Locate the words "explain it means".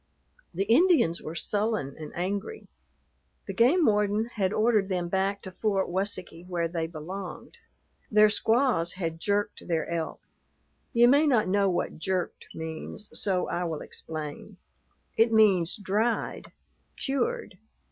13.81-15.77